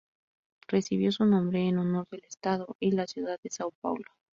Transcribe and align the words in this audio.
Recibió 0.67 1.11
su 1.11 1.25
nombre 1.27 1.59
en 1.67 1.77
honor 1.77 2.07
del 2.09 2.23
estado 2.23 2.75
y 2.79 2.89
la 2.91 3.05
ciudad 3.05 3.37
de 3.43 3.51
São 3.51 3.71
Paulo. 3.81 4.05